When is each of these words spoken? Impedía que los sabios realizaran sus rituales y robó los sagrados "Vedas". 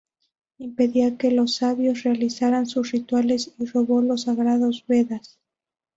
Impedía 0.57 1.15
que 1.15 1.29
los 1.29 1.57
sabios 1.57 2.01
realizaran 2.01 2.65
sus 2.65 2.89
rituales 2.91 3.53
y 3.59 3.67
robó 3.67 4.01
los 4.01 4.23
sagrados 4.23 4.83
"Vedas". 4.87 5.37